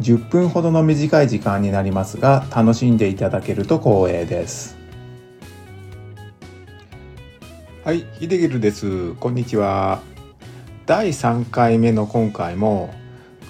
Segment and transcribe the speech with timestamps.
[0.00, 4.76] 10分ほどの短い時間になりますが楽しんでいただけると光栄です。
[7.84, 9.14] はいヒデギルです。
[9.14, 10.00] こんにちは。
[10.86, 12.94] 第3回目の今回も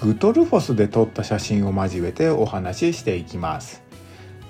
[0.03, 3.83] グトルフォスで撮った写真を交えてお話ししていきます。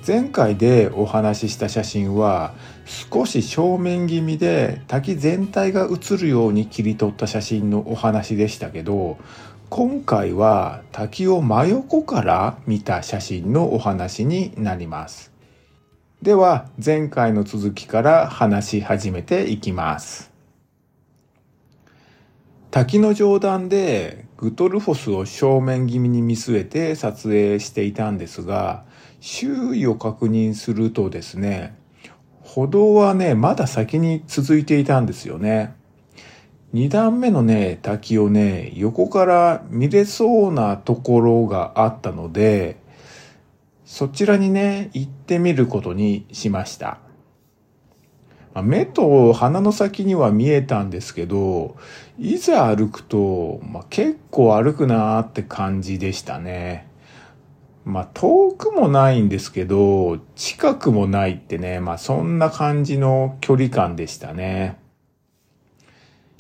[0.05, 9.19] 前回でお話しした写真は少し正面気味で滝全体が映るように切り取った写真のお話でしたけど
[9.75, 15.33] 今回は滝を真横から見た写真のお話になります
[16.21, 20.31] では前回の続きから話し始めていきます
[22.71, 28.85] 滝の上段でグトルフォスを正面気味に見据えて撮影していたんですが
[29.21, 31.75] 周囲を確認するとですね、
[32.43, 35.75] 歩道はね、まだ先に続いていたんですよね。
[36.73, 42.77] 二段目のね、滝をね、横から見れそうなところがあったので、
[43.85, 46.99] そちらにね、行ってみることにしました。
[48.63, 51.77] 目と鼻の先には見えたんですけど、
[52.19, 56.89] いざ歩くと、まあ、結構歩くなーって感じでしたね。
[57.85, 64.82] まあ、遠くもないんですけど、近くもないってね、まあ、そんな感じの距離感でしたね。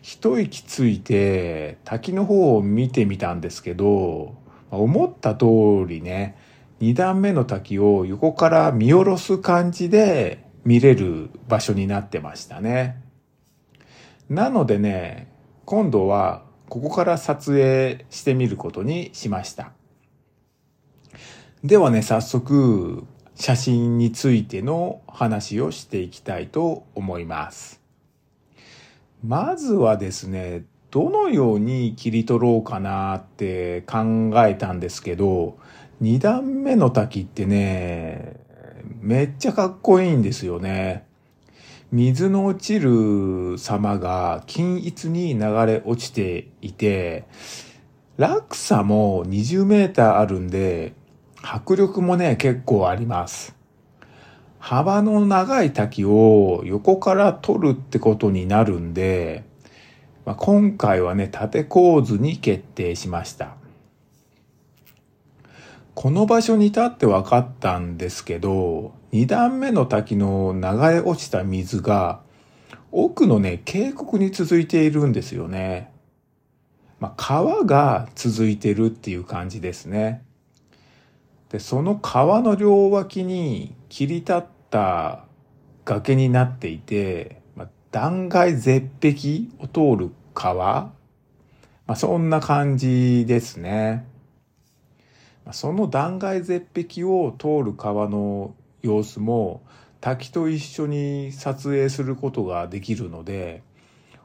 [0.03, 4.34] 一息ついて滝の方を見てみたんですけど、
[4.70, 5.47] 思った通
[5.89, 6.36] りね、
[6.81, 13.00] 二段目の滝を横から見下ろす感じで見れる場所になってましたね。
[14.28, 15.33] なのでね、
[15.64, 19.71] 今度はここから撮影してみることにしました。
[21.62, 23.05] ではね、早速、
[23.37, 27.81] 写真についての話をしていきたいと思います。
[29.25, 35.59] まずはですね、どのように切り取ろうかなって考えたんですけど、
[36.00, 38.37] 二段目の滝ってね、
[39.00, 41.06] めっちゃかっこいいんですよね。
[41.93, 47.25] 水の落ちる様が均一に流れ落ちていて、
[48.16, 50.94] 落差も20メーターあるんで、
[51.43, 53.62] 迫力もね、結構あります。
[54.62, 59.43] 幅の長い滝を横から撮るってことになるんで、
[60.25, 63.56] まあ、今回はね、縦構図に決定しました。
[65.95, 72.21] この場所に立って分かったんですけど、二段目の滝の流れ落ちた水が、
[72.93, 75.91] 奥のね、渓谷に続いているんですよね。
[77.00, 80.23] まあ、川が続いてるっていう感じですね。
[81.52, 85.26] で、その川の両脇に切り立った
[85.84, 90.64] 崖になっていて、まあ、断崖絶壁を通る川、
[91.86, 94.06] まあ、そんな感じですね。
[95.52, 99.62] その断崖絶壁を通る川の様子も
[100.00, 103.62] 滝と一緒に撮影することができるので、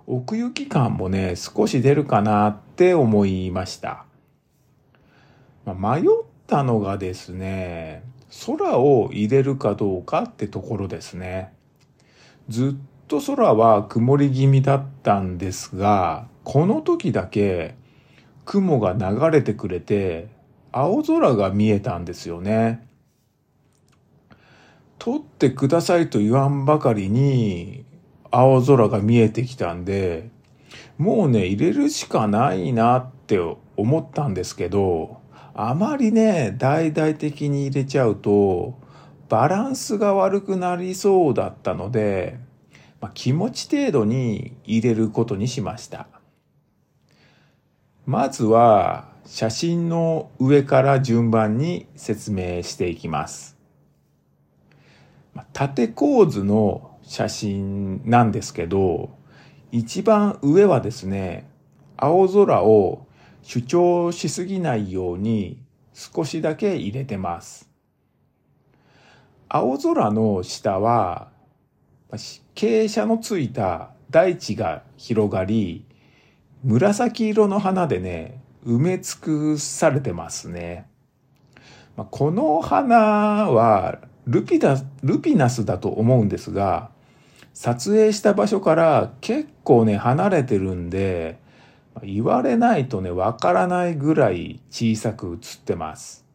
[0.05, 4.05] 奥行き感もね、少し出るかなって思いました。
[5.65, 6.05] まあ、迷っ
[6.47, 8.03] たのがですね、
[8.45, 11.53] 空を入れるかどうかってところですね。
[12.49, 17.75] ずっと空は曇り気味だったんですが、この時だけ
[18.45, 20.29] 雲が流れてくれて、
[20.71, 22.87] 青空が見えたんですよね。
[24.99, 27.85] 撮ってくださいと言わんばかりに
[28.31, 30.29] 青空が見えてきたんで、
[30.97, 33.39] もうね、入れるしかないなって
[33.75, 35.16] 思ったんですけど、
[35.59, 38.79] あまりね、大々的に入れちゃうと、
[39.27, 42.39] バランスが悪くなりそうだったので、
[43.01, 46.07] まあ、気持ち程度に入れることにしました。
[48.05, 53.57] まずは、写真の上から順番に説明していきます。
[55.53, 59.09] 縦構図の写真なんですけど、
[59.71, 61.49] 一番上はですね、
[61.97, 63.06] 青空を
[63.47, 65.57] 主張しすぎないように
[65.93, 67.69] 少しだけ入れてます。
[69.47, 71.29] 青空の下は
[72.55, 75.85] 傾斜のついた大地が広がり、
[76.65, 80.85] 紫色の花でね、埋め尽くされてますね。
[81.95, 82.97] この花
[83.49, 86.89] はルピナルピナスだと思うんですが、
[87.53, 91.46] 撮影した場所から結構ね、離れてるんで、
[92.03, 96.25] 言われないとね、わからないぐらい小さく映ってます。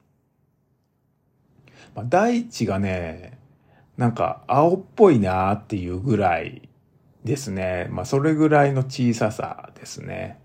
[1.95, 3.39] まあ、大地がね、
[3.97, 6.69] なんか青っぽいなーっていうぐらい
[7.25, 7.89] ですね。
[7.91, 10.39] まあそれぐらいの小ささですね。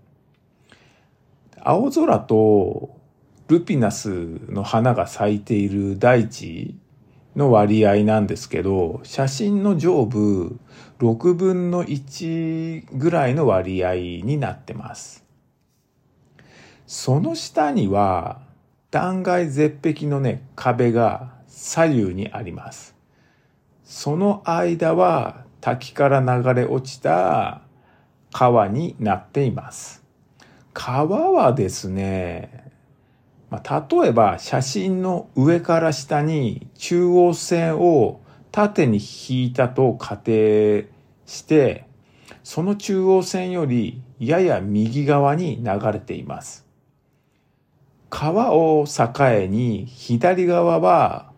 [1.60, 2.96] 青空と
[3.48, 4.10] ルピナス
[4.48, 6.76] の花が咲いている大地
[7.38, 10.58] の割合なんですけど、写真の上部
[10.98, 15.24] 6分の1ぐらいの割合になってます。
[16.88, 18.40] その下には
[18.90, 22.96] 断崖絶壁のね、壁が左右にあります。
[23.84, 27.62] その間は滝から流れ落ちた
[28.32, 30.02] 川になっています。
[30.74, 32.67] 川はですね、
[33.50, 38.20] まあ、例えば写真の上から下に中央線を
[38.52, 40.88] 縦に引いたと仮定
[41.26, 41.86] して、
[42.42, 46.66] その中央線よりやや右側に流れています。
[48.10, 49.12] 川を境
[49.46, 51.30] に左側は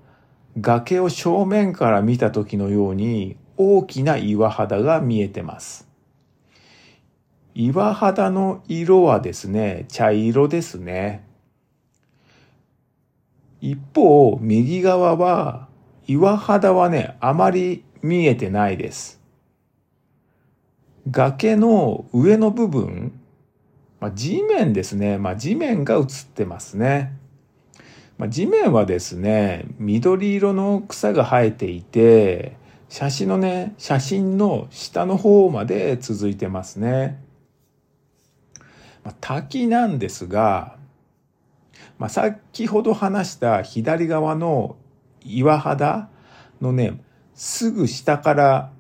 [0.60, 5.88] 崖を正面から見た時のように大きな岩肌が見えてます。
[7.54, 11.29] 岩肌の色はですね、茶色ですね。
[13.60, 15.68] 一方、右側は
[16.06, 19.20] 岩肌はね、あまり見えてないです。
[21.10, 23.12] 崖の上の部分、
[24.00, 25.18] まあ、地面ですね。
[25.18, 26.04] まあ、地面が映っ
[26.34, 27.12] てますね。
[28.18, 32.56] まあ、地面はですね、緑色の草が生えていて、
[32.88, 37.22] 写真のね、写真の下の方まで続いてますね。
[39.04, 40.79] まあ、滝なんですが、
[41.98, 44.76] まあ、先ほど話した左側の
[45.22, 46.08] 岩肌
[46.60, 47.02] のね、
[47.34, 48.72] すぐ下から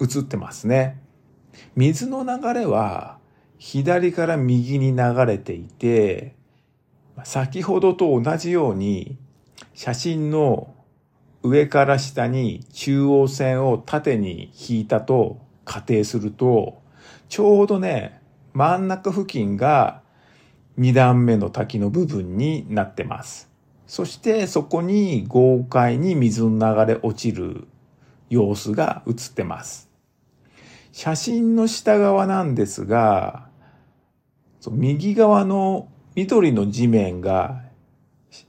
[0.00, 1.00] 映ってますね。
[1.76, 3.18] 水の流れは
[3.58, 6.34] 左から右に流れていて、
[7.24, 9.18] 先ほどと同じように
[9.74, 10.74] 写真の
[11.42, 16.82] 上から下に中央線を縦に引いたと仮定すると、
[17.28, 18.20] ちょうどね、
[18.54, 20.02] 真ん中付近が
[20.78, 23.50] 2段目の滝の部分になってます。
[23.86, 27.66] そしてそこに豪快に水の流れ落ちる
[28.30, 29.88] 様子が映ってます。
[30.92, 33.48] 写真の下側なんですが、
[34.70, 37.62] 右側の緑の地面が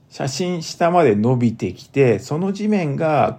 [0.08, 3.38] 写真下まで伸びてきて、その地面が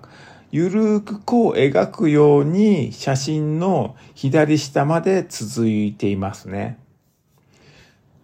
[0.52, 6.78] ゆるくこう描くように写真の左下まで続いていますね。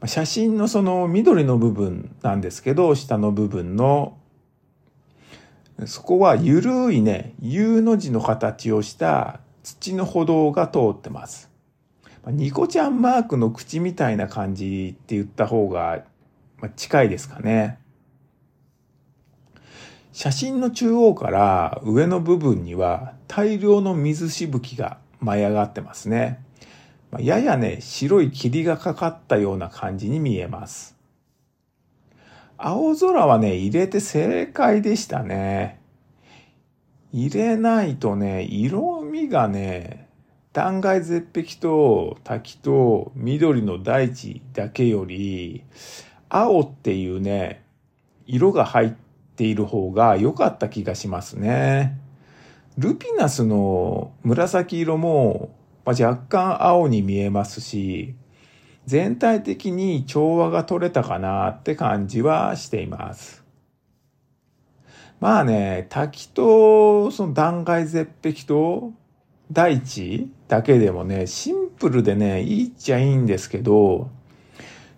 [0.05, 4.17] 写真のその緑の部分なんですけど、下の部分の、
[5.85, 11.49] そこはゆるいね、U の字の形をした土の歩道が通ってます。
[12.27, 16.03] ニコちゃんマークの口みたいな感じって言った方が
[16.75, 17.79] 近いですかね。
[20.11, 26.43] 写真の中央から上の部分には大量の水しぶきが舞い上がってますね。
[27.19, 30.97] ややね、白い霧がかかったような感じに見えます。
[32.57, 35.79] 青空はね、入れて正解でしたね。
[37.13, 40.07] 入れないとね、色味がね、
[40.53, 45.63] 断崖絶壁と滝と緑の大地だけより、
[46.29, 47.63] 青っていうね、
[48.25, 48.93] 色が入っ
[49.35, 51.97] ている方が良かった気がしますね。
[52.77, 55.51] ルピナスの紫色も、
[55.87, 58.13] まあ、若干青に見えますし、
[58.85, 63.45] 全体的に調和が取れたかなって感じはしています。
[65.21, 68.91] まあね、滝とその断崖絶壁と
[69.49, 74.09] 大地だけでもね、シンプルでね、いいっちゃいいんですけど、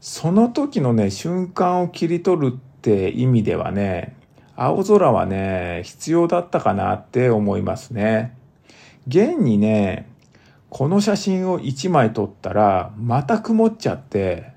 [0.02, 4.16] その時のね、瞬間を切り取るって意味ではね、
[4.56, 8.36] 青空はね、必要だったかなって思いますね。
[9.08, 10.10] 現にね、
[10.70, 14.52] この写真を1枚撮ったら、また曇っちゃって、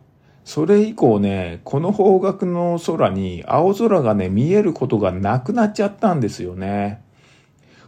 [0.45, 7.03] それ以降ね、この方角の空に青空がね、見えることがなくなっちゃったんですよね。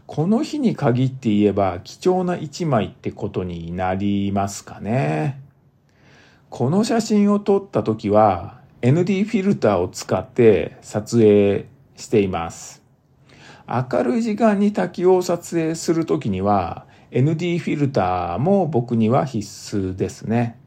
[0.06, 5.40] この日に限って言えば貴重な一枚ってことになりますかね。
[6.50, 11.66] この写真を撮った時は ND フィルターを使って撮影
[11.96, 12.82] しています。
[13.66, 20.58] 明るい時間に滝を撮影するときには ND フィルターも僕には必須ですね。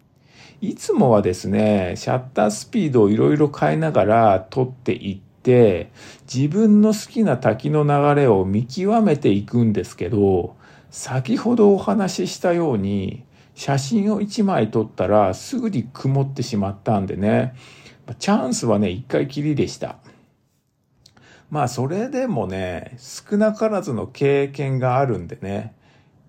[0.61, 5.91] いつもはですね、シャッタースピードをいろいろ変えながら撮っていって
[6.33, 10.55] 自分の好きな滝の流れを見極めていくんですけど
[10.89, 17.55] 先ほどお話ししたように写真を1枚撮ったらすぐに曇ってしまったんでね。
[18.19, 19.97] チャンスはね1回きりでした。
[21.51, 25.75] まあそれでもね少なからずの経験があるんでね。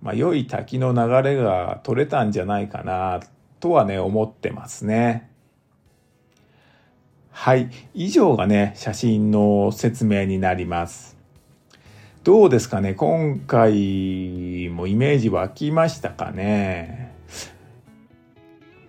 [0.02, 3.20] まあ良い滝の流れが取れたんじゃないかな
[3.60, 5.28] とはね思ってますね
[7.30, 7.70] はい。
[7.94, 11.16] 以上がね、写真の説明になります。
[12.24, 12.94] どうですかね？
[12.94, 17.12] 今回もイメージ湧きましたかね？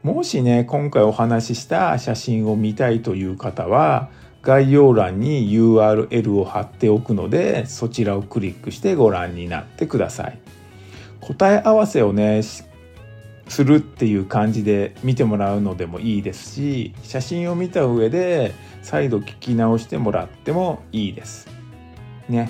[0.02, 4.10] もしね、今回お話しした写真を見たいという方は、
[4.42, 10.40] 概要欄に URL を貼っておくので、そちらをクリックしてご覧になってください。
[11.22, 12.42] 答え合わせをね、
[13.50, 21.48] するっていう感じで見てもらうのでもいいですし写真を見た上で再度聞き直してもらってもいいです。
[22.30, 22.50] ね。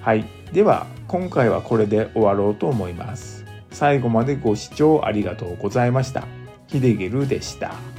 [0.00, 0.24] はい。
[0.52, 3.44] では今回はこれで終わろうと思います。
[3.70, 6.26] 最後までご視聴ありがとうございました。
[6.68, 7.93] ヒデゲルでした。